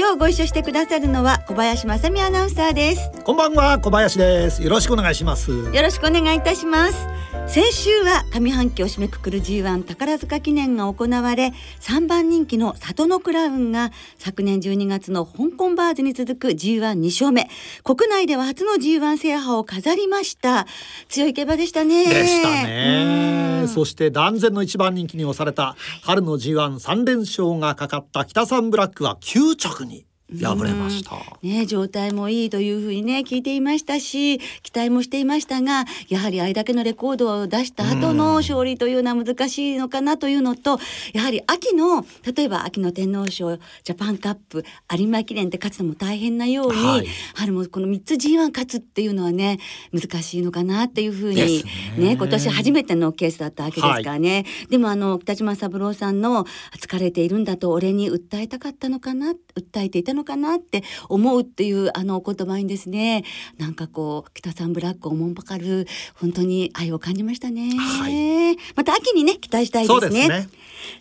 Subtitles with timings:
[0.00, 3.10] 今日ご一緒してくださるのは小林正美アナウンサーです。
[3.22, 4.62] こんばんは小林です。
[4.62, 5.50] よろしくお願いします。
[5.50, 7.06] よろしくお願いいたします
[7.50, 17.50] 先週は上半期を締めくくる G1 宝塚記念が行われ3番人気の里のクラウンが昨年12月の香港バーズに続く G12 勝目。
[17.82, 20.68] 国内では初の G1 制覇を飾りました。
[21.08, 22.04] 強い競馬でしたね。
[22.04, 23.64] でしたね。
[23.66, 30.06] そして断然の一番人気に押された春の G13 連勝がかかった北三ブラックは9着に
[30.38, 31.16] 敗れました。
[31.42, 40.78] ね状態もいいというふうにね聞いていましたし期待もしていましたがやはりあれだけのレコードを出した後の勝利というのは難しいのかなというのと
[41.12, 42.04] やはり秋の
[42.34, 44.64] 例えば秋の天皇賞ジャパンカップ
[44.96, 49.58] 有馬記念って勝つのも大変なように、はい、春もこの3つ G1 勝つっていうのはね
[49.92, 51.64] 難しいのかなっていうふうに
[51.96, 56.44] ね今年初めてのケースだったわけですからね、はい、でもあの北島三郎さんの
[56.78, 63.24] 疲れているんだと俺に訴えたかったのかな訴えていたのかなって思うっていうあのお言葉にですね
[63.58, 70.48] なんかこう北さんブラックをもんぱかる本当に愛を感じましたね、はい、また秋にね期待したいですね、ね、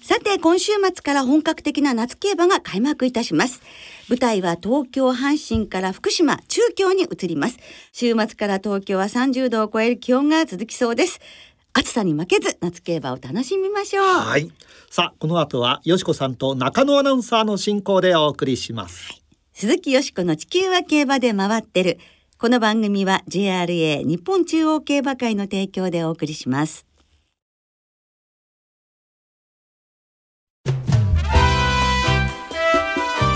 [0.01, 3.61] さて今週末から本格的な夏競馬が開幕いたします
[4.09, 7.57] 舞台は東京阪神から福島中京に移ります
[7.91, 11.19] 週末から東京は30度を超える気温が続きそうです
[11.73, 14.05] 暑さに負けず夏競馬を楽しみましょう。
[14.05, 14.51] はい。
[14.89, 19.21] さあこの後はよしこさんと中野アナウンサーの進行でお送りします、はい、
[19.53, 21.99] 鈴木よしこの地球は競馬で回ってる。
[22.37, 26.85] この番組は JRA 日本中央競馬会の提供でお送りします。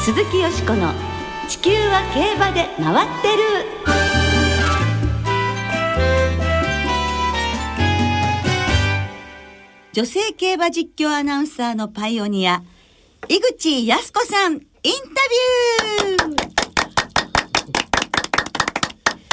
[0.04, 0.92] 鈴木よしこの
[1.48, 4.03] 地球は競馬で回ってる
[9.94, 12.64] 女性競馬実況アナウンサーのパイオニア、
[13.30, 14.66] 井口康子さん、インタ
[16.18, 16.40] ビュ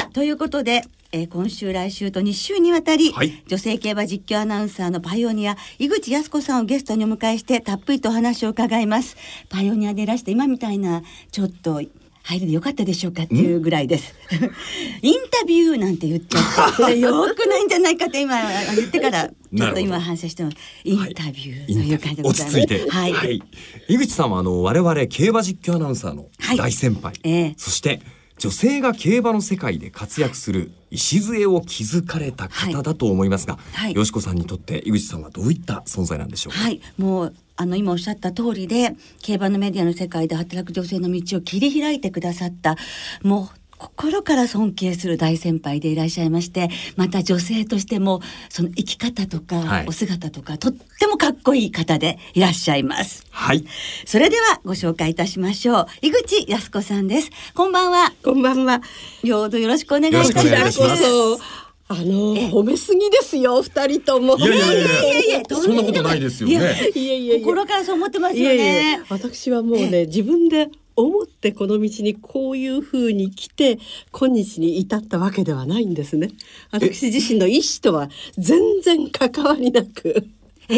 [0.05, 0.11] ー。
[0.13, 9.17] ということで、えー、今週来週と2週にわたり、はい、女性競馬実況アナウンサーのパイオニア井口康子さんをゲストにお迎えしてたっぷりとお話を伺います。
[9.49, 11.01] パイオニアでいらして今みたいな
[11.31, 11.81] ちょっと
[12.23, 14.13] 入りでよかったでしょうかっていうぐらいです。
[15.01, 18.35] インタビューなんて言っちゃって、よくないんじゃないかって今
[18.75, 20.57] 言ってからちょっと今反省してます。
[20.83, 22.57] インタビューという感じでございます。
[22.57, 23.41] 落ち着いて、はい、はい、
[23.87, 26.27] 井口さんはあの我々競馬実況アナウンサーの
[26.57, 27.29] 大先輩、はい、え。
[27.47, 28.01] ー、そして
[28.37, 36.59] 女性が競馬の世界で活躍する礎を築かれた方だと思いますが、はい、よしこさんにとって井口さんはどういった存在なんでしょうか？
[36.59, 42.75] はい、もうあの今おっしゃった通りで競馬のメディアの世界で働く女性の道を切り開いてくださった
[43.23, 53.25] もう心から尊敬する大先輩でいらっしゃいましてまた女性としてもその生き方とか、お姿とかとってもかっこいい方でいらっしゃいます。
[53.31, 53.65] はい。
[54.05, 55.87] それではご紹介いたしましょう。
[56.03, 57.31] 井口康子さんです。
[57.55, 58.13] こんばんは。
[58.23, 58.81] こんばんは。
[59.23, 61.60] ようどよろしくお願いいたします
[61.91, 64.37] あの褒めすぎですよ二人とも。
[64.37, 66.55] いやいやいやいやそんなことないですよね。
[66.95, 69.01] いやいや心からそう思ってますよね。
[69.09, 73.77] 私はもうね自分で思ってこの道にこういうふうに来て
[74.11, 76.29] 今日に至ったわけではないんですね。
[76.71, 80.25] 私自身の意思とは全然関わりなく。
[80.69, 80.77] えー、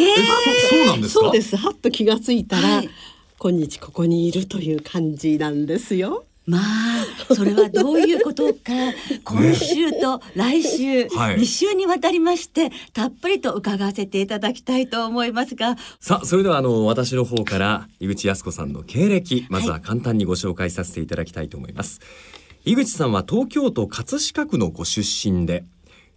[0.70, 1.56] そうなんですそうです。
[1.56, 2.90] はっと気がついたら、はい、
[3.38, 6.26] 今日ここにいるという感じなんですよ。
[6.46, 8.74] まあそれはどういうことか。
[9.24, 15.78] 今週と来週2週にわたりましてたっぷりと伺わせていただきたいと思いますが。
[16.00, 22.06] さあそれではあの私の方から井口康子さんの経歴まずは簡単にご紹介させていただきたいと思います、は
[22.66, 25.64] い、井口さんは東京都葛飾区のご出身で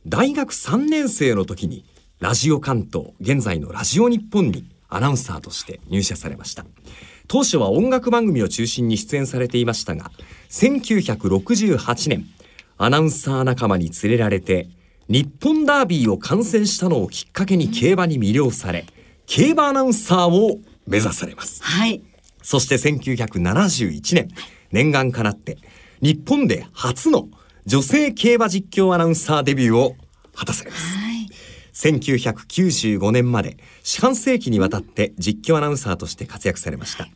[0.07, 1.85] 大学3年生の時に
[2.19, 6.65] ラジオ関東現在のラジオ日本にアナウンサーとして入社されました
[7.29, 10.11] 当初は音楽番組を中心に出演されていましたが
[10.51, 12.27] 1968年
[12.79, 14.69] アナウンサー仲間に連れられて
[15.09, 18.87] 日本ダービーを観戦したのをきっかけに競馬に魅了され
[19.27, 22.03] 競馬アナウンサーを目指されます、はい、
[22.43, 24.29] そして1971年
[24.73, 25.59] 念願かなって
[26.01, 27.29] 日本で初の
[27.65, 29.97] 女性競馬実況アナウンサーデビューを
[30.35, 31.06] 果たされます、はい
[31.77, 37.07] 1995年まで四半世紀にわたって実況アナウンサーとして活躍されました。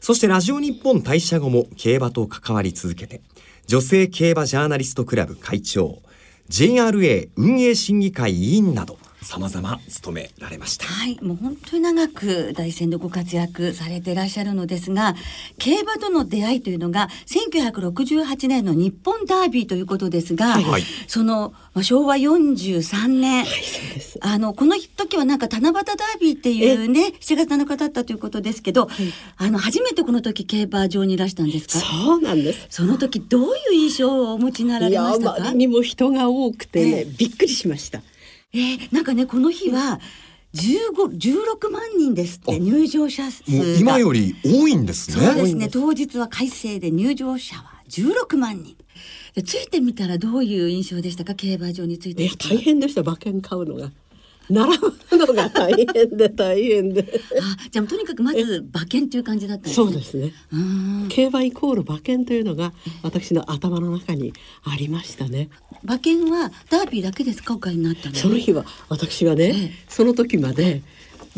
[0.00, 3.20] そしてラジオ日本退社後も競馬と関わり続けて
[3.66, 6.02] 女性競馬ジャーナリストクラブ会長
[6.48, 10.86] JRA 運営審議会委員など様々務められました。
[10.86, 15.14] はい、もう本当に長く大戦でご活躍されていらっしゃるのですが、
[15.58, 20.82] 競馬との出会いというのが1968年の日本ダービーということですが、はい。
[21.06, 24.18] そのまあ昭和43年、そうです。
[24.22, 28.88] あのこの時はなんか七夕ダービーっていうね7月7日だったということですけど、
[29.36, 31.78] あの初めてこの時競馬場にいらしたんですか？
[31.78, 32.66] そうなんです。
[32.70, 35.40] その時どういう印象をお持ちになられましたか？
[35.40, 35.58] まり。
[35.58, 37.04] にも人が多くてね、ええ。
[37.04, 38.00] びっくりしました
[38.52, 40.00] えー、なんかねこの日は
[40.54, 43.78] 15 16万人ですって入場者数が。
[43.78, 45.24] 今より多いんですね。
[45.26, 45.68] そうですね。
[45.68, 48.76] 当日は改正で入場者は16万人。
[49.34, 51.34] でついてみたらどういう印象でしたか？
[51.36, 52.24] 競馬場について。
[52.24, 53.02] いや大変でした。
[53.02, 53.92] 馬券買うのが
[54.50, 57.20] 並ぶのが大変で大変で。
[57.40, 59.86] あじゃあとにかくまず馬券という感じだったんですね。
[59.86, 60.32] そうですね。
[61.08, 64.32] 競馬イコール馬券というのが私の頭の中に
[64.64, 65.48] ありましたね。
[65.84, 67.54] 馬券はダービーだけですか？
[67.54, 69.72] お買いになったのその日は私はね、ええ。
[69.88, 70.82] その時まで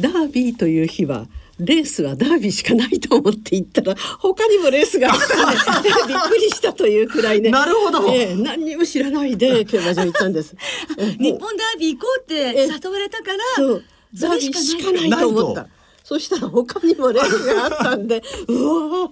[0.00, 1.26] ダービーという日は
[1.64, 7.50] レースはダービーしかないと思って行ったら他にもレースがあったんで びっくりしたというくらいね。
[7.50, 8.12] なるほど。
[8.12, 10.55] ええ何にも知らないで 競馬場行ったんです。
[10.99, 13.85] ええ日本ダービー行こうってえ誘われたからそう。
[14.19, 15.69] ダービーしかないしかないと思っなた
[16.05, 19.09] そしたら他にもレースがあったんで うわ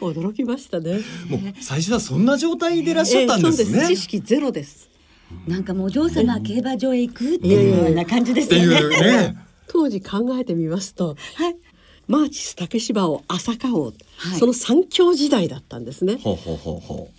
[0.00, 1.00] 驚きましたね。
[1.28, 3.88] もう最初はそんな状態でいらっしゃったんですね、ええそうです。
[3.88, 4.90] 知識ゼロです。
[5.46, 9.36] なんかもうお嬢様は競馬場へ行くっていうような感じですってよね。
[9.72, 11.56] 当時考えてみますとはい。
[12.08, 13.92] マーチス竹芝王朝香王、は
[14.36, 14.38] い。
[14.38, 16.16] その三強時代だったんですね。
[16.16, 17.14] ほうほうほうほう。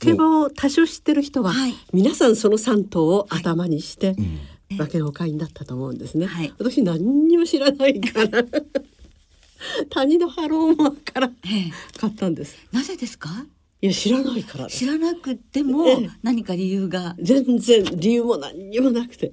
[0.00, 1.74] 競馬を多少知ってる人は、はい。
[1.92, 4.76] 皆さんその三頭を頭にして、うん。
[4.76, 6.52] 馬券をお買いになったと思うんですね、はい。
[6.58, 8.42] 私何にも知らないから
[9.90, 11.72] 谷のハローマーからええ。
[11.98, 12.56] 買ったんです。
[12.72, 13.46] なぜですか？
[13.82, 14.78] いや知らないからです。
[14.78, 16.10] 知らなくてもええ。
[16.22, 17.14] 何か理由が。
[17.20, 19.32] 全然理由も何にもなくて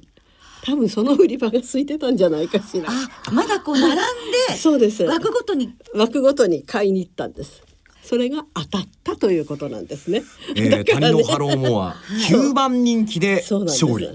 [0.63, 2.89] 多分その売り場が空いてたんじゃないかしら。
[2.89, 5.03] あまだこう並んで そうです。
[5.03, 5.73] 枠ごとに。
[5.93, 7.63] 枠ごとに買いに行ったんです。
[8.03, 10.23] それが当たったということなんですね、
[10.55, 11.95] えー、谷のハローモア
[12.29, 13.59] 9番人気でそう。
[13.59, 13.85] なんです。
[13.85, 14.09] 勝利。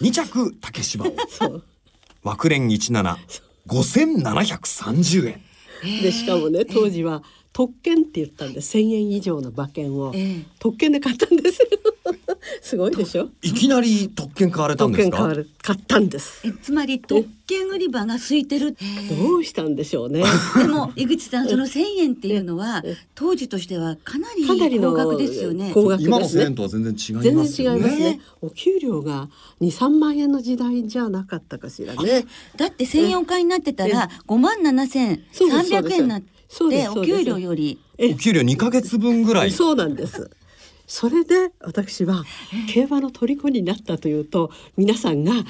[0.00, 1.12] 2着竹芝王。
[1.28, 1.64] そう。
[2.22, 3.16] 枠連17
[3.68, 5.42] 5730円。
[6.02, 10.44] でしかもね当時は特権って言ったんで1,000円以上の馬券をええ。
[10.58, 11.60] 特権で買ったんです
[12.62, 13.28] すごいでしょ？
[13.42, 15.16] いきなり特権買われたん特ですか？
[15.18, 16.40] 権買われ買ったんです。
[16.46, 18.76] えつまり特権売り場が空いてる。
[19.08, 20.22] どうしたんでしょうね。
[20.56, 22.96] でも井口さんその1,000円っていうのはええ。
[23.14, 25.70] 当時としてはかなりかなりの高額ですよね。
[25.74, 28.04] 高額今の1000ですね円とは全然違い全ますよ然違いますね。
[28.12, 29.28] ねお給料が
[29.60, 32.24] 2、3万円の時代じゃなかったかしらね。
[32.56, 37.78] だって1,000円お買いになってたら5万7,300円になっそうでてお給料より。
[37.98, 39.50] えお給料2ヶ月分ぐらい。
[39.50, 40.30] そうなんです。
[40.90, 42.24] それで私は
[42.72, 45.44] 競馬の虜になったというと皆さんが「あ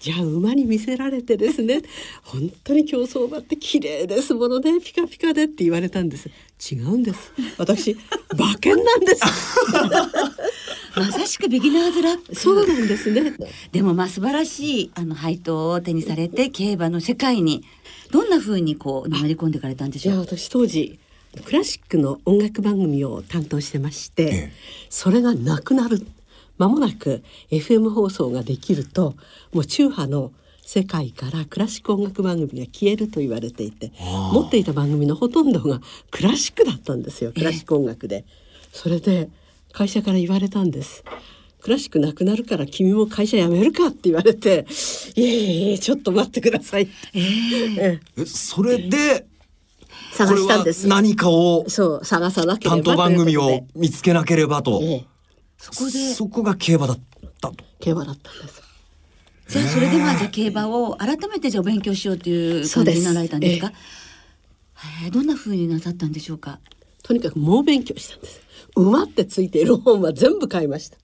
[0.00, 1.82] じゃあ馬に見せられてですね。
[2.22, 4.80] 本当に競走馬って綺麗ですものね。
[4.80, 6.30] ピカピカで」って言われたんです。
[6.72, 7.32] 違うんです。
[7.58, 7.96] 私
[8.32, 9.22] 馬券なんです。
[10.96, 12.34] まさしくビギナーズラック。
[12.34, 13.34] そうなんですね。
[13.72, 17.62] でもまあ素晴らしいあの配当を手にされて競馬の世界に
[18.10, 20.18] どんな風にこうのめり込んでいかれたんでしょう？
[20.20, 20.98] 私当時
[21.44, 24.52] クラシックの音楽番組を担当してまして、ええ。
[24.90, 26.06] それがなくなる
[26.58, 29.14] 間もなく FM 放送ができると
[29.52, 33.92] もう中波の世界からクラシック音楽番組が消えると言われていて
[34.32, 35.80] 持っていた番組のほとんどが
[36.10, 38.24] クラシックだったんですよクラシック音楽で。
[38.72, 39.28] それで
[39.72, 41.04] 会社から言われたんです。
[41.60, 44.66] クラシックなくなるから君も会社辞めるかって言われて
[45.14, 48.00] 「いえいえちょっと待ってください」ええ。
[48.16, 49.26] えそれでこ
[50.12, 50.86] 探れはしたんです。
[50.86, 55.06] 何かをそう探さなければ担当番組を見つけなければとええ、
[55.58, 56.98] そこでそこが競馬だっ
[57.40, 58.62] たと競馬だったんです。
[59.48, 63.68] じゃあそれでまあじゃあ競馬を改めてじゃあお勉強しようという感じになられたんですか？
[63.68, 63.72] へ
[65.08, 66.58] えどんな風になさったんでしょうか？
[67.02, 68.40] とにかく猛勉強したんです。
[68.76, 70.96] 馬ってついている本は全部買いました。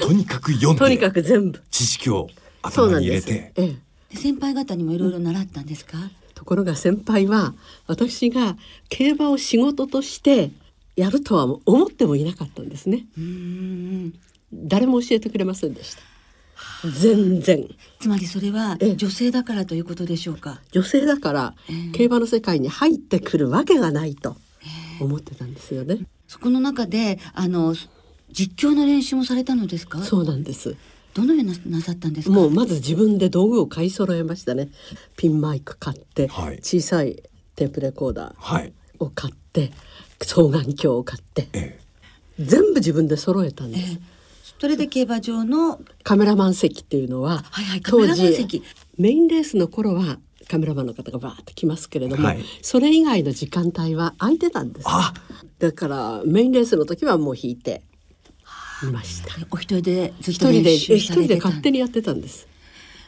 [0.00, 1.62] とにかく読んとにかでく全部。
[1.70, 2.28] 知識を
[2.62, 3.26] 頭そうなんです。
[3.30, 4.14] に入れてええ。
[4.14, 5.98] で先輩方にもいろいろ習ったんですか？
[6.34, 7.54] ところが先輩は
[7.86, 8.56] 私が
[8.88, 10.50] 競馬を仕事として
[10.96, 13.06] やるとは思ってもいなかったんですね。
[14.52, 16.02] 誰も教えてくれませんでした。
[16.88, 20.60] 全然つまりそれはええ女性だからということでしょうか？
[20.70, 21.54] 女性だから
[21.92, 24.36] 競馬の世界に入ってくるわけがないと
[25.00, 25.98] 思ってたんですよね。
[26.28, 27.74] そこの中であの
[28.30, 30.02] 実況の練習もされたのですか？
[30.02, 30.76] そうなんです。
[31.14, 32.34] どのようななさったんですか？
[32.34, 34.68] もうまず自分で道具を買い揃えましたね。
[35.16, 36.58] ピンマイク買って、はい。
[36.58, 37.22] 小さい
[37.56, 38.72] テープレコーダーはい。
[38.98, 39.72] を買って
[40.20, 41.78] 双眼鏡を買ってえ
[42.38, 42.44] え。
[42.44, 43.98] 全部自分で揃えたんです。
[44.60, 48.62] それで競馬場のカメラマン席っていうのは、はいはいカメラマン席。
[48.98, 50.18] メインレースの頃は
[50.48, 52.44] カメラマンの方がバーッと来ますけれども、はい。
[52.62, 54.86] それ以外の時間帯は空いてたんです。
[54.88, 55.12] あ。
[55.58, 57.82] だからメインレースの時はもう引いて
[58.88, 59.28] いました。
[59.50, 62.48] お一人でずっ一と練習されてた人で勝手にやってたんです。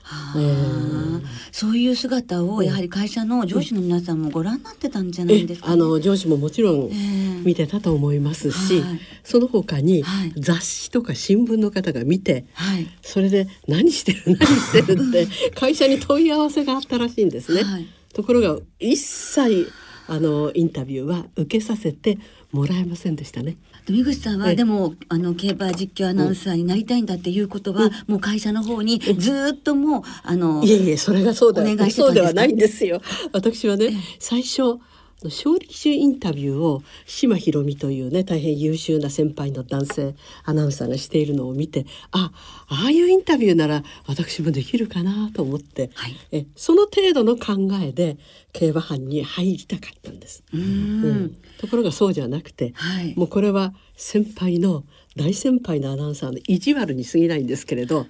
[0.03, 7.43] はあそういう姿をやはり会社の上司の皆さんもご覧になってたんじゃないえですか、ね、あの上司ももちろんええ。
[7.45, 9.01] 見てたと思いますし、はい。
[9.25, 10.33] その他にはい。
[10.37, 12.87] 雑誌とか新聞の方が見て、はい。
[13.03, 15.27] それで何してる何してるって
[15.59, 17.63] 会社に問い合わせがあったらしいんですね。
[17.63, 17.87] はい。
[18.13, 19.73] ところが一切
[20.09, 22.19] あのインタビューは受けさせて
[22.53, 23.57] もらえませんでしたね。
[23.89, 24.57] 井口さんはええ。
[24.57, 31.63] でもあの競馬実況アナウンサーになりたいんだっていうことは、もう会社の方にずーっともうあのいえいえそれがそうだ。
[31.63, 32.01] お願いしてたんです。
[32.01, 33.01] かそうではないんですよ。
[33.33, 34.79] 私はね、最初
[35.25, 42.31] 勝利中インタビューを島ひろみというね大変優秀な先輩の男性アナウンサーがしているのを見てあ
[42.69, 46.17] ああいうインタビューなら私もできるかなと思って、はい。
[46.33, 48.19] えその程度の考えで
[48.53, 50.43] 競馬班に入りたかったんです。
[50.53, 51.05] うーん。
[51.05, 51.37] うん。
[51.59, 53.15] ところがそうじゃなくて、はい。
[53.17, 54.85] もうこれは先輩の
[55.17, 58.07] 大先輩のアナウンサーの意地悪に過ぎないんですけれど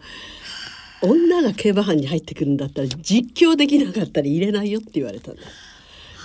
[1.03, 5.43] 女が競馬班に入ってくるんだったら実況できなかったら入れないよって言われたんだ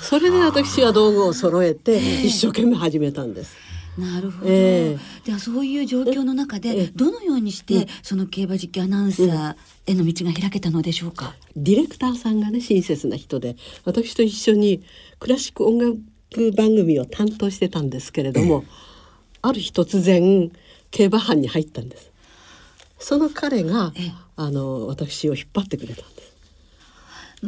[0.01, 3.55] それで私は道具を揃えて一生懸命始めたんです。
[3.98, 9.55] なるほど、えではそういう状況の中えでえどのようにしてその競馬実況アナウンサー
[9.86, 14.81] への道が開けたのでしょうか、ディレクターさんがね親切な人で私と一緒に
[15.20, 18.63] クラシック音楽番組を担当してたんですけれども、
[19.41, 20.51] ある日突然
[20.89, 22.12] 競馬班に入ったんです。
[22.98, 24.12] その彼がええ。
[24.38, 26.31] あの私を引っ張ってくれたんです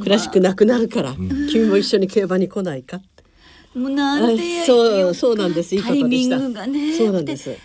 [0.02, 1.16] クラシックなくなるから、
[1.52, 3.08] 君も一緒に競馬に来ないかって。
[3.78, 5.76] もうなんてあそうそうなんです。
[5.76, 7.58] いいこタイミンとでしたグがねそうなんです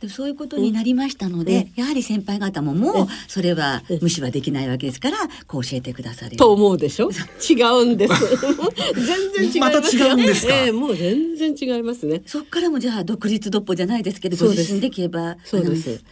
[0.00, 7.10] でそういうことになりましたので、やはり先輩方ももうそれは無視はできないわけですからこう教えてくださると思うでしょ？
[7.10, 8.14] 違うんです。
[8.94, 10.16] 全然違いますよ。
[10.16, 10.22] ま
[10.54, 12.22] ええもう全然違いますね。
[12.26, 16.04] そっからもじゃあ独立独歩じゃないですけどご自身で競馬そうです。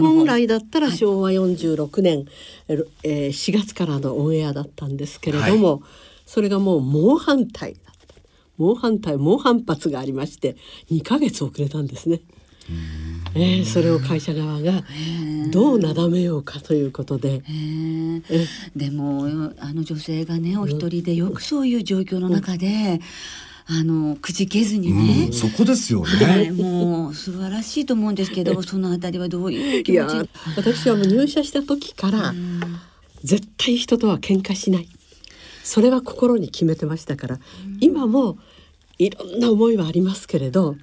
[0.00, 2.26] 本来だったらはい昭和46年、
[2.68, 5.82] えー4月からのオンエアだったんですけれども、
[6.26, 8.14] それがもう猛反対だった。
[8.58, 10.56] 猛反対猛反発がありまして
[10.90, 12.20] 2ヶ月遅れたんですね。
[13.34, 14.82] えーそれを会社側が
[15.50, 23.00] どうなだめようかということで、へええでもあの女性がねお一人でよくそういう状況の中で、
[23.68, 26.62] あのくじけずにね、そこですよはい、ね。
[26.62, 32.34] もう素晴らしいと思うんですけど そのあたりはどういう気いや持ち私はもう入社した時から
[33.24, 34.88] 絶対人とは喧嘩しない。
[35.64, 37.40] それは心に決めてましたから、
[37.80, 38.38] 今も
[38.98, 40.76] いろんな思いはありますけれど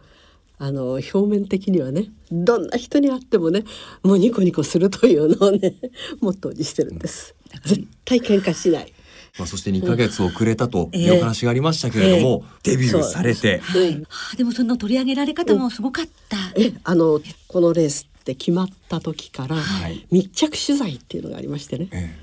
[0.59, 3.63] あの表面的にはねどんな人に会ってもね
[4.03, 5.75] もうニコニコするというのをね
[6.21, 7.35] モットーにしてるんです。
[7.65, 8.93] 絶対喧嘩しない。
[9.37, 20.05] まあそして2ヶ月遅れたというお話がありましたけれども、デビューされて、はい、はあでもその取り上げられ方もすごかった、えあのこのレースって決まった時からはい。
[20.11, 22.15] 密着取材っていうのがありましてね、え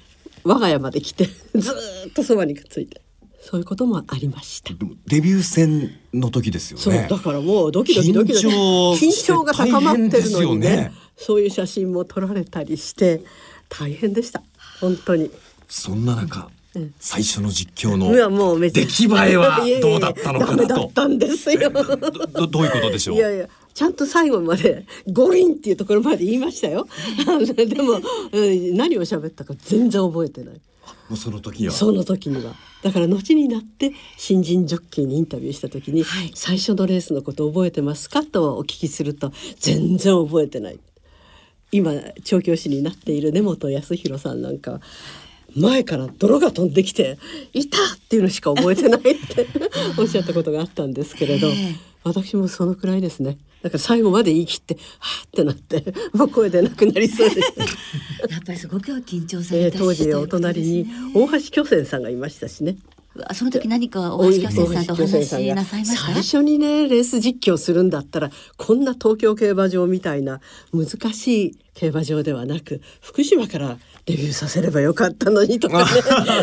[0.44, 3.00] 我が家まで来てずーっとそばにくっついて
[3.40, 4.76] そういうこともありましたえ。
[4.76, 7.06] でもデビュー戦の時ですよそうね。
[7.08, 13.22] だからもうドキドキドキドキ緊張緊張が高まってるのにねねそういう写真も撮られたりして
[13.68, 14.42] 大変でした
[14.80, 15.30] 本当に。
[15.68, 18.12] そんな中、うん最初の実況の
[18.60, 21.70] 出来栄えはどうだったのかなとだったんですよ。
[21.70, 23.16] どどどういうことでしょう？
[23.16, 26.86] いやいやちゃんと最後まで五輪っていうところまで言いましたよ。
[27.56, 28.00] でも、
[28.32, 30.60] うん何を喋ったか全然覚えてない。
[31.08, 31.72] もうその時は。
[31.72, 40.78] その時にはだから後になって新人ジョッキーにインタビューした時に、はい最初のレースのこと覚えてますかとお聞きすると全然覚えてない
[41.72, 41.92] 今
[42.24, 44.80] 調教師になっている根本康弘さんなんかは
[45.54, 47.18] 前から泥が飛んできて
[47.52, 49.46] 「いた!」っていうのしか覚えてないって
[49.98, 57.52] おっしゃったことがあったんですけれどええ私もそのくらいですねだから最後まで言い切って「はあ」ってなって もう声出なくなりそうです。
[58.30, 62.76] やっぱりすごく緊張さえーれたし、当時お隣に大橋巨泉さんがいましたしね。
[63.24, 66.12] あその時何か大橋巨泉さんとお話しなさいました？
[66.12, 70.40] 最初にねレース実況するんだったらこんな東京競馬場みたいな
[70.72, 75.86] 難しい競馬場ではなく福島からデビューさせればよかったのにとか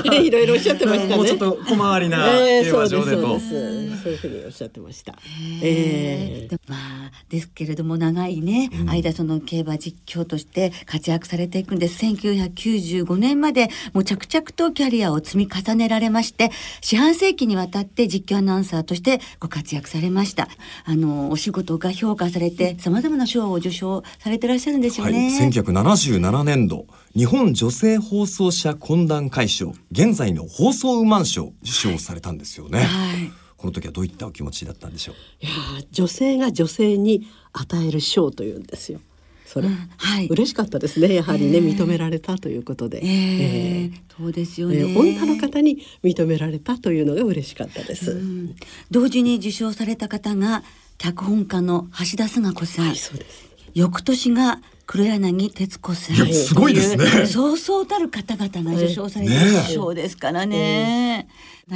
[0.10, 0.17] ね。
[0.25, 1.15] いろいろおっしゃってましたね。
[1.15, 3.22] もうちょっと小回りなええ競馬場でと。
[3.22, 5.15] そうですそうそういうふうにおっしゃってました。
[5.62, 12.03] ええでまあですけれども長いね、間その競馬実況として活躍されていくんです。
[12.03, 16.51] 1995年までもう着々とキャリアを積み重ねられまして
[16.82, 20.48] 四半世紀にわたって実況アナウンサーとしてご活躍されました。
[20.86, 33.31] あのお仕事が評価されてさまざまな賞を受賞されてらっしゃるんですよはい、ね、1977年度日本女性放送者懇談会賞現在の放送ウマン賞受賞されたんですよね、はい。
[33.57, 35.15] この時はどういったお気持ちだったんでしょう？
[35.46, 39.00] いやー女性が女性に与える賞というんですよ。
[39.46, 40.27] それ、はい。
[40.27, 48.12] 嬉しかったですねやはりね、ええ認められたということで、ええそうですよね、えー女の方に認められたというのが嬉しかったです。
[48.12, 48.55] うん。
[48.91, 50.63] 同時に受賞された方が
[50.98, 53.48] 脚本家の橋田壽賀子さん、はいそうです。
[53.74, 57.27] 翌年が黒柳徹子さんいやすごいですね。
[57.27, 61.27] そうそうたる方々が受賞されてねる賞ですからね。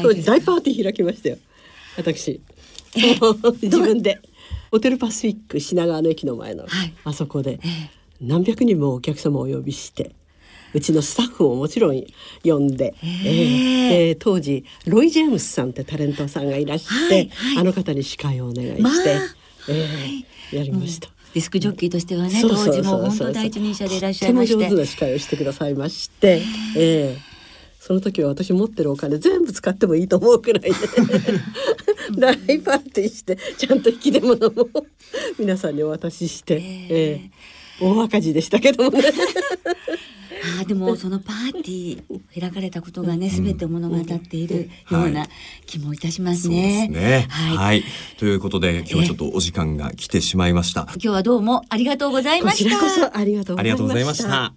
[0.01, 1.37] 当時大パーティー開きましたよ。
[1.97, 2.41] 私。
[3.61, 4.19] 自分で。
[4.71, 6.93] ホテルパシフィック品川の駅の前の、はい。
[7.03, 7.89] あそこでええ。
[8.21, 10.15] 何百人もお客様をお呼びして。
[10.73, 12.01] うちのスタッフももちろん
[12.45, 17.57] 呼んで、えーえー当時ロイ・ジェームスさんってタレントさんがいらして、はいはい。
[17.57, 19.03] あの方に司会をお願いして、まあ
[19.67, 21.09] えーやりました。
[21.33, 24.53] ディスクジョッキーとしてはね当時も本当第一人者でいらっしゃいまして。
[24.53, 26.41] とっても上手な司会をしてくださいまして、
[26.77, 27.31] ええ
[27.79, 30.69] その時は私持ってるお金全部使ってもいいと思うくらいで。
[32.15, 34.67] 大パーティーしてちゃんと引き出物も
[35.39, 37.21] 皆さんにお渡しして、え
[37.79, 37.81] え。
[37.81, 39.03] 大赤字でしたけどもね。
[40.43, 45.27] ああでもそのパーティー開かれたことがね全てを物語っているような
[45.65, 46.87] 気もいたしますね。
[46.87, 47.27] ね。
[47.29, 47.83] はい、はい、
[48.17, 50.87] ということで今日はちょっとお時間が来てしまいました。
[50.93, 52.69] 今日はどうもありがとうございこました。
[52.69, 54.53] ちらこそありがとうありがとうございました。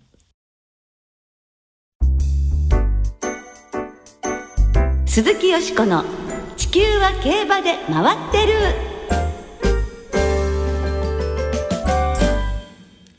[5.06, 6.04] 鈴木よしこの
[6.56, 8.83] 地球は競馬で回ってる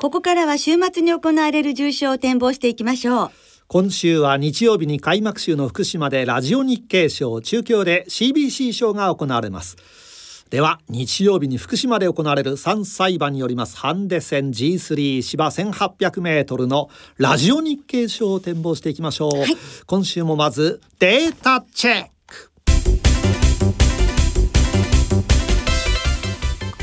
[0.06, 3.32] ここからは週末に行われる重賞を展望していきましょう。
[3.68, 9.78] 今週は日曜日に開幕週の福島でラジオ日経賞中京で CBC 賞が行われます。
[10.52, 19.32] では日曜日に福島で行われる3歳馬によりますハンデ戦 G3 芝 1800m のラジオ日経賞を展望していきましょう、
[19.88, 22.52] 今週もまずデータチェック。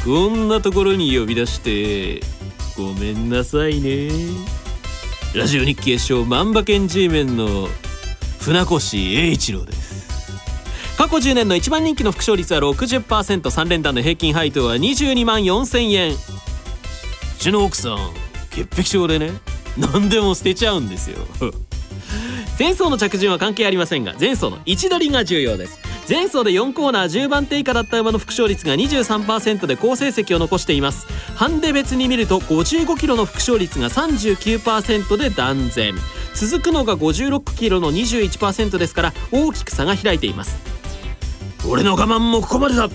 [0.04, 2.41] こんなところに呼び出して
[2.76, 4.10] ごめんなさいね。
[5.34, 7.68] ラジオ日経賞万馬券 G メンの
[8.40, 9.92] 船越英一郎です。
[10.96, 16.12] 過去10年の一番人気の副勝率は 60%3 連単の平均配当は22万4000円。
[16.14, 16.16] う
[17.38, 17.98] ちの奥さん
[18.50, 19.32] 潔癖症でね
[19.76, 21.18] 何でも捨てちゃうんですよ。
[22.58, 25.78] 前走の着順は関係ありませんが前走の位置取りが重要です。
[26.08, 31.06] 前走で4コーナー10番手以下だった馬の副勝率が23%で好成績を残しています。
[31.36, 35.94] ハンデ別に見ると55キロの副勝率が39%で断然。
[36.34, 40.56] 続くのが56キロの21%ですから大きく差が開いています。
[41.68, 42.88] 俺の我慢もここまでだ。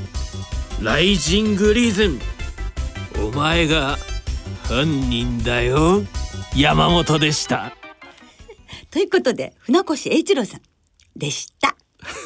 [0.81, 2.19] ライジングリーズン
[3.25, 3.97] お前が
[4.63, 6.03] 犯人だよ。
[6.55, 7.73] 山本でした。
[8.91, 10.61] ということで船越英一郎さん
[11.15, 11.75] でした。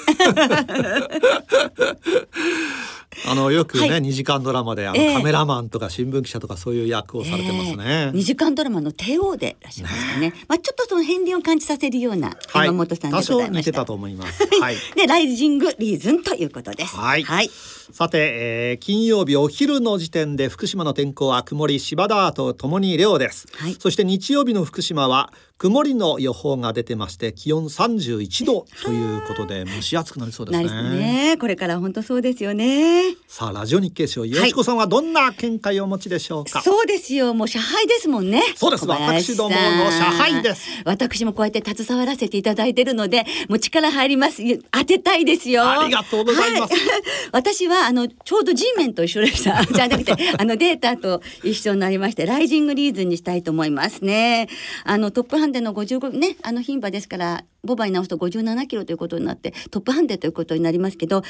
[3.27, 4.01] あのよくね、はい。
[4.01, 5.15] 2時間ドラマであの、ええ。
[5.15, 13.57] カメラマンとか新聞記者とかそういう役をされてますね、2時間ドラマの帝王でいらっしゃいますかね、まあちょっとその片鱗を感じさせるようなはい山本さんでございました。
[13.59, 14.47] 似てたと思います。
[14.59, 14.75] はい。
[14.95, 16.95] でライジングリーズンということです。
[16.95, 17.23] はい。
[17.23, 17.51] はい、
[17.91, 23.75] さて、えー金曜日お昼の時点で福島の天候は曇り芝田とともに涼です、はい。
[23.77, 31.37] そして日曜日の福島は曇りの予報が出てまして気温31度ということで蒸し暑くなりそうですなねりね。
[31.37, 33.03] これから本当そうですよね。
[33.27, 37.35] さあラジオ日経賞よしこさんはどんな見解をお持ちでしょうか、そうですよ。
[37.35, 38.41] もう社配ですもんね。
[38.55, 38.87] そうです。
[38.87, 40.67] 私どもの社配です。
[40.83, 44.41] 私もこうやって携わらせていただいてるのでもう力入ります。
[44.71, 45.69] 当てたいですよ。
[45.69, 46.73] ありがとうございます。
[46.73, 46.81] はい。
[47.33, 49.63] 私はあのちょうど G メンと一緒でした。
[49.71, 54.49] じゃなくてあのデータと一緒になりましてライジングリーズンにしたいと思いますね。
[54.85, 61.21] あのトップハンデの55ねあの牝馬ですからボバに直すと57キロということになってトップハンデということになりますけど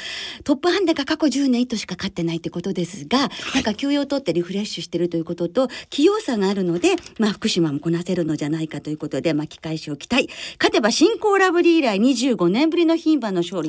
[0.44, 10.28] トップハンデが過去10年1頭しか勝ってないってことですが、なんか休養を取ってリフレッシュしてるということと器用さがあるので、まあ、福島もこなせるのじゃないかということで巻き返しを期待。
[10.58, 13.68] 勝てば新興ラブリー以来25年ぶりの牝馬の勝利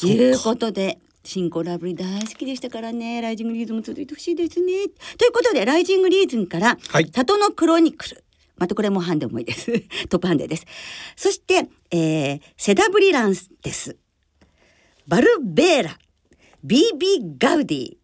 [0.00, 0.98] ということで。
[1.24, 3.20] 新コラブリ大好きでしたからね。
[3.20, 4.88] ライジングリーズンも続いてほしいですね。
[5.18, 7.10] ということでライジングリーズンから、はい。
[7.12, 8.24] 里のクロニクル
[8.58, 9.72] またこれもハンデ重いです。
[10.08, 10.66] トップハンデです。
[11.16, 13.96] そして、えー、セダブリランスです。
[15.06, 15.98] バルベーラ。
[16.66, 17.96] BB ガウディ。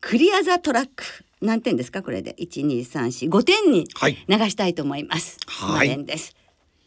[0.00, 1.04] クリアザトラック。
[1.42, 2.02] 何点ですか？
[2.02, 2.34] これで。
[2.38, 4.16] 12345点にはい。
[4.28, 5.36] 流したいと思います。
[5.46, 5.88] はい。
[5.88, 6.34] 5点です。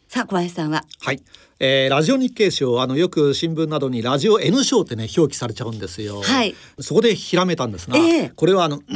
[0.08, 0.84] さあ小林さんは？
[1.00, 1.20] はい、
[1.60, 6.20] えーラジオ日経賞あのよく新聞などにラジオ N 賞ってね表記されちゃうんですよ。
[6.22, 6.54] はい。
[6.80, 8.32] そこでひらめたんですが、ええ。
[8.34, 8.80] これはあの「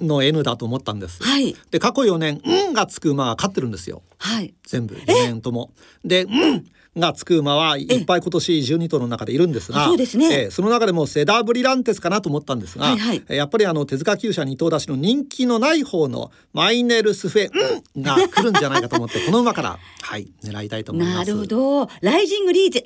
[0.00, 1.22] うん」の N だと思ったんです。
[1.22, 1.56] はい。
[1.70, 4.02] で過去4年「うん」がつく馬が勝ってるんですよ。
[4.18, 4.54] はい。
[4.66, 5.72] 全部4年とも。
[6.04, 6.64] で「うん」
[6.96, 10.26] がつく馬はいっぱい今年12頭の中でいるんですがあそうですね。
[10.26, 13.22] ええその中でもセダーブリランテスかなと思ったんですが、はいはい。
[13.30, 17.48] えやっぱりあの手塚厩舎二頭出しの人気のない方のマイネルスフェ
[17.96, 21.16] 「うん」が来るんじゃないかと思ってこの馬からはい狙いたいと思います。
[21.16, 22.84] なるほどライジングリーゼ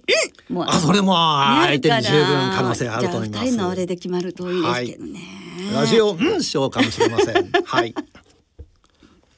[0.48, 3.32] うんもうあそれもね相手に十分可能性あると思います。
[3.32, 5.20] じゃあ二人のあれで決まるといいですけどね。
[5.72, 7.50] ラジオうん賞かもしれません。
[7.64, 7.94] はい。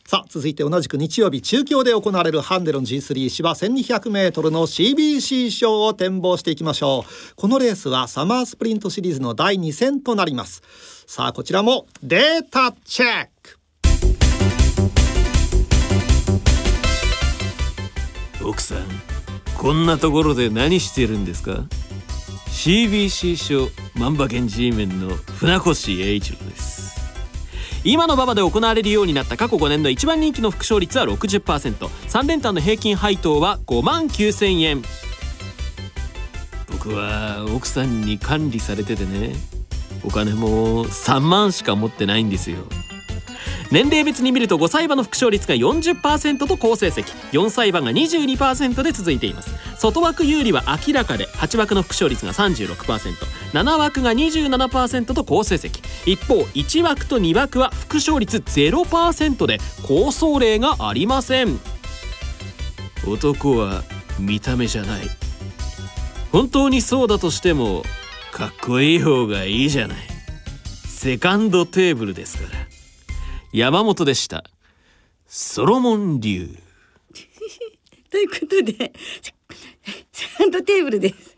[0.05, 10.63] さあ続いて同じく日曜日中京で行われるハンデロン G3 芝 1200m の CBC 賞を展望していきましょうこのレースはサマースプリントシリーズの第2戦となります
[11.07, 13.59] さあこちらもデータチェック
[18.43, 19.18] 奥さん
[19.59, 21.65] こんなところで何してるんですか
[22.47, 23.69] ？CBC 賞
[23.99, 26.97] 万馬券 G メンの船越英一郎です。
[27.83, 34.83] 今の馬場で行われるようになった過去5年の一番人気の副勝率は 60%3 連単の平均配当は5万9000円。
[36.71, 39.33] 僕は奥さんに管理されててね
[40.05, 42.59] お金も3万しか持ってないんですよ。
[43.71, 47.05] 年齢別に見ると5歳馬の副勝率が40%と好成績。
[47.33, 49.51] 4歳馬が22%で続いています。
[49.79, 55.83] 外枠有利は明らかで8枠の副勝率が 36%7 枠が27%と好成績。
[56.07, 61.61] 一方1枠と2枠は副勝率0%で好走例がありません。
[63.07, 63.83] 男は
[64.19, 65.03] 見た目じゃない。
[66.33, 67.83] 本当にそうだとしても
[68.33, 69.99] かっこいい方がいいじゃない。
[70.87, 72.78] セカンドテーブルですから。
[73.53, 74.45] 山本でした。
[75.27, 76.49] ソロモン流。
[78.11, 78.93] ということで
[80.13, 81.37] セカンドテーブルです。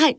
[0.00, 0.18] はい。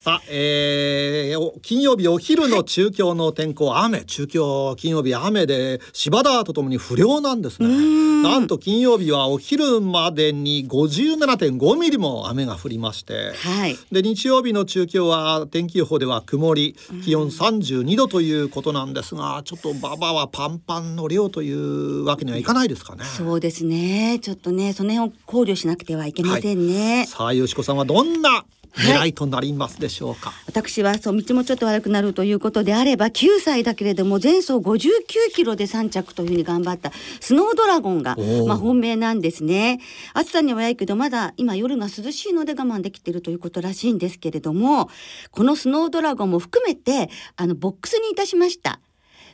[0.00, 8.22] さあ、えーお金曜日お昼の中京の天候雨中京金曜日雨で芝田とともに不良なんですね。
[8.22, 13.32] なんと金曜日はお昼までに57.5ミリも雨が降りまして。
[13.34, 13.76] はい。
[13.90, 23.04] で日曜日の中京は天気予報では曇り気温32度ということなんですがちょっと馬場はパンパンの量というわけにはいかないですかね。
[23.04, 24.20] そうですね。
[24.22, 27.06] ちょっとねその辺を考慮しなくてはいけませんね。
[27.06, 30.32] さあよしこさんはどんな狙いとなりますでしょうか？
[30.46, 34.90] 私はそう道もちょっと悪くなるということであれば9歳だけれども前走59
[35.32, 39.80] キロで3着というふうに頑張ったスノードラゴンがまあ本命なんですね。
[40.14, 44.90] 暑さには弱いけどまだ今夜が涼しいので我慢できているということらしいんですけれども
[45.30, 48.80] このスノードラゴンも含めてあのボックスにいたしました。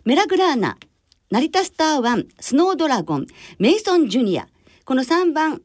[0.05, 0.77] メラグラーナ
[1.31, 3.27] 成田スターワンスノードラゴン
[3.59, 4.47] メイソンジュニア。
[4.85, 5.63] この3番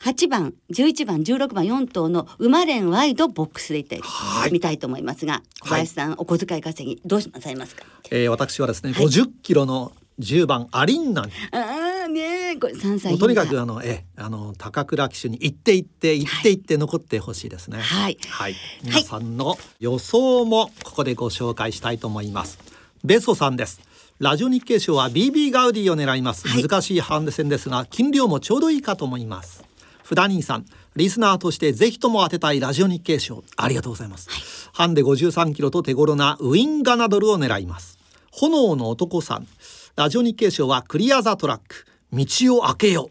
[0.00, 4.52] 8番11番16番4頭の馬連ワイドボックスでいてはい。
[4.52, 7.84] みたいと思いますが小林さん、お小遣い稼ぎどうしなさいますか？
[8.10, 9.06] えー、私はですね、はい。
[9.06, 12.20] 50キロの10番アリンナにああね
[12.52, 17.78] えこれ3歳とにかくあのえあの高倉騎手に行って行って行って行って残ってほしいですね。
[17.78, 18.18] はい。
[18.28, 22.58] はい、皆さんの予想もここでご紹介したいと思います。
[23.04, 23.80] ベソさんです。
[24.18, 26.48] ラジオ日経賞は BB ガウディを狙います。
[26.48, 26.62] はい。
[26.62, 29.67] 難しいハンデ戦ですが、金量もちょうどいいかと思います。
[30.08, 30.64] フダニーさん、
[30.96, 34.70] リスナーとしてぜひとも当てたいラジオ日経賞、ありがとうございます。
[34.72, 37.98] ハンデ53キロと手頃なウィンガナドルを狙います。
[38.30, 39.46] 炎の男さん、
[39.96, 43.10] ラジオ日経賞はクリアザトラック、道を開けよ。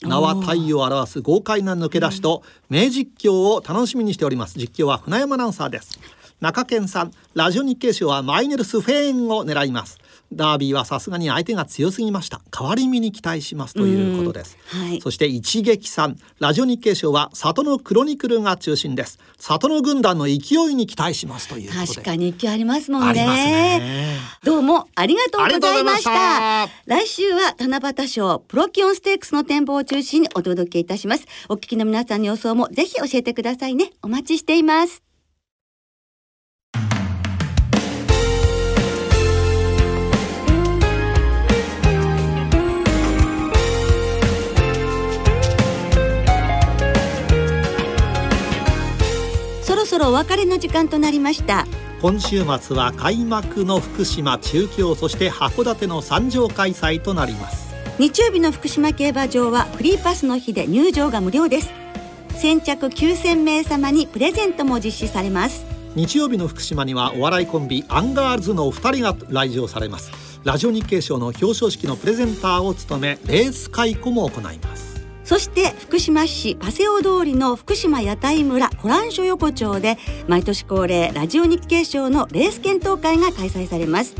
[0.00, 5.98] 名は太陽を表す豪快な抜け出しと名実況を楽しみにしております実況は船山アナウンサーです
[6.40, 9.98] 中堅さんラジオ日経賞はマイネルスフェーンを狙います
[10.34, 12.40] ダービーはさすがに相手が強すぎました。
[12.50, 14.80] 代わり身に期待しますということです、うん。
[14.88, 15.00] はい。
[15.00, 19.18] そして一撃さんラジオ日経賞は里のクロニクルが中心です。
[19.38, 21.86] 里の軍団の勢いに期待しますということで。
[21.86, 23.08] 確かに勢いありますもんね。
[23.08, 24.18] ありますね。
[24.42, 26.68] どうもありがとうございました。
[26.86, 31.26] 来週は七夕賞プロキオンステークスの展望を中心にお届けいたします。
[31.48, 33.92] お聞きの皆さんの予想もぜひ教えてくださいね。
[34.02, 35.03] お待ちしています
[49.94, 51.68] そろお別れの時間となりました。
[52.02, 57.72] 今週末は開幕の福島中京そして函館の三条開催となります。
[58.00, 61.70] 日曜日の福島競馬場はフリーパスの日で入場が無料です。
[62.30, 65.64] 先着9000名様にプレゼントも実施されます。
[65.94, 70.10] 日曜日の福島にはお笑いコンビアンガールズのお二人が来場されます。
[70.42, 74.93] ラジオ日経賞の表彰式のプレゼンターを務めレース解雇も行います
[75.24, 79.96] そして福島市パセオ通りの福島屋台村コラン所横丁で
[80.28, 84.14] 毎年恒例ラジオ日経賞のレース検討会が開催されます。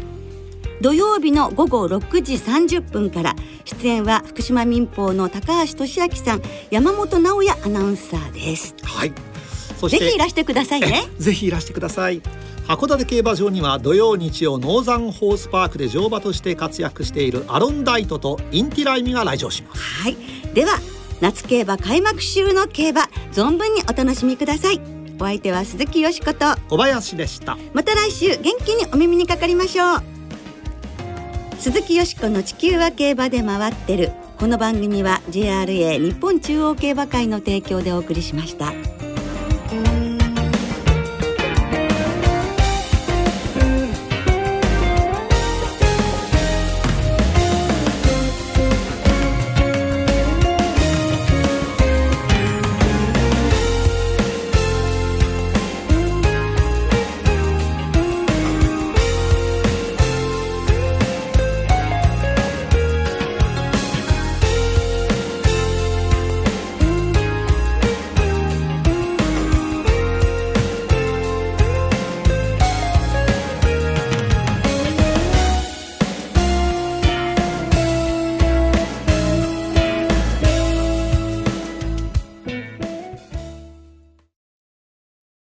[0.80, 8.74] 土曜日の午後6時30分から出演は福島民放の高橋俊明さん山本直也アナウンサーです。
[8.82, 9.12] はい。
[9.78, 11.04] そぜひいらしてくださいね。
[11.18, 12.22] ぜひいらしてください。
[12.66, 19.82] 函館競馬場には土曜日曜ノーザンホースパークで乗馬として活躍しているアロンダイトとインティライミが来場します。
[19.82, 20.16] はい。
[20.54, 20.78] では
[21.20, 24.81] 夏競馬開幕週の競馬存分にお楽しみください。
[25.20, 26.57] お相手は鈴木よしこと。
[26.68, 27.57] 小林でした。
[27.72, 30.03] また来週元気にお耳にかかりましょう。
[31.59, 34.11] 鈴木よしこの地球は競馬で回ってる。
[34.38, 38.72] この番組は JRA 日本中央競馬会の提供でお送りしました。